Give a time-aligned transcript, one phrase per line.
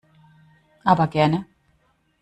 [0.83, 1.45] Aber gerne!